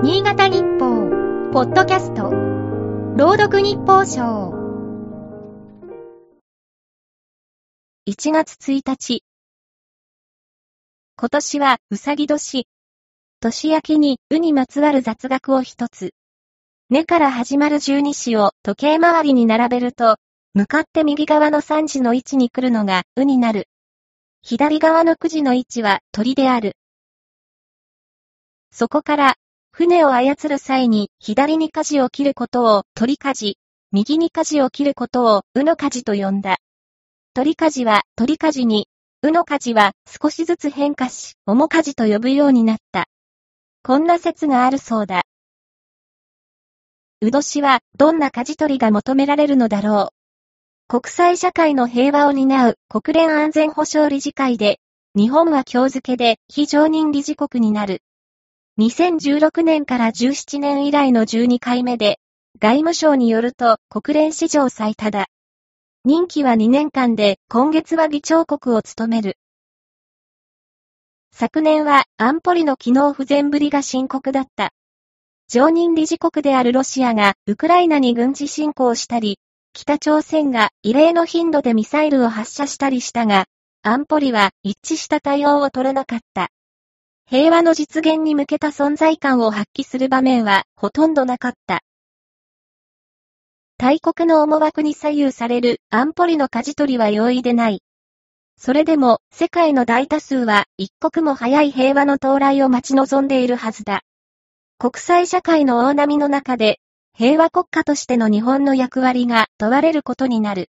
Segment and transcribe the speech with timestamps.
[0.00, 2.30] 新潟日報、ポッドキャスト、
[3.16, 4.52] 朗読日報賞。
[8.06, 9.24] 1月1日。
[11.16, 12.68] 今年はうさぎ年。
[13.40, 16.12] 年明けにうにまつわる雑学を一つ。
[16.90, 20.18] 根から始まる十二支を時計回りに並べると、
[20.54, 23.66] 向かって右側の三時の位置に来るのがうになる。
[24.42, 26.76] 左側の9時の位置は鳥である。
[28.70, 29.34] そこから、
[29.78, 33.58] 船を操る際に左に舵を切ることを鳥舵、
[33.92, 36.56] 右に舵を切ることをうの舵と呼んだ。
[37.32, 38.88] 鳥舵は鳥舵に、
[39.22, 43.06] うの舵は少しずつ変化し、面舵と呼ぶようになった。
[43.84, 45.22] こんな説があるそうだ。
[47.20, 50.10] う年はどんな舵取りが求められるのだろ
[50.88, 51.00] う。
[51.00, 54.80] 国際社会の平和を担う国連安全保障理事会で、
[55.14, 58.02] 日本は今日付で非常任理事国になる。
[58.78, 62.20] 2016年から17年以来の12回目で、
[62.60, 65.26] 外務省によると国連史上最多だ。
[66.04, 69.36] 任期は2年間で今月は議長国を務める。
[71.32, 74.70] 昨年は安保理の機能不全ぶりが深刻だった。
[75.48, 79.40] 常任理事国であるロシアがウクライナに軍事侵攻したり、
[79.72, 83.46] 北朝鮮が異例の頻度でミサイルを発射したりしたが、
[83.82, 86.50] 安保理は一致した対応を取れなかった。
[87.30, 91.82] 平和の実現に向けた存在感を発揮する場面はほとんどなかった。
[93.76, 97.82] 大国の思惑に左右される安保理の舵取りは容易でない。
[98.56, 104.00] それでも世界の大多数は一刻も早い平和の到来を待ち望んでいるはずだ。
[104.78, 106.80] 国際社会の大波の中で
[107.14, 110.70] 平和国家としての日本の役割が問われることになる。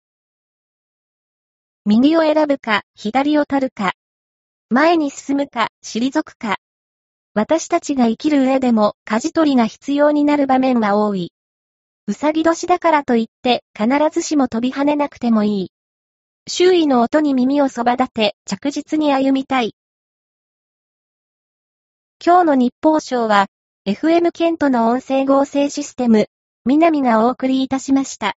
[1.85, 3.93] 右を選ぶか、左を取るか。
[4.71, 6.57] 前に進むか、退くか。
[7.33, 11.31] 私たちが生きる上でも、舵取りが必要になる場面は多い。
[12.05, 15.71] うさぎ年だからといって、必ずしも飛び跳ねなくてもいい。
[16.47, 19.73] 周囲の音に耳をそば立て、着実に歩みたい。
[22.23, 23.47] 今日の日報賞は、
[23.87, 26.27] FM ケントの音声合成システム、
[26.65, 28.35] 南がお送りいたしました。